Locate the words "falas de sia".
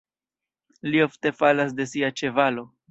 1.43-2.13